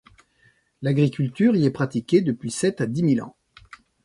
L'agriculture 0.81 1.55
y 1.55 1.63
est 1.67 1.69
pratiquée 1.69 2.21
depuis 2.21 2.49
sept 2.49 2.81
à 2.81 2.87
dix 2.87 3.03
mille 3.03 3.21
ans. 3.21 3.35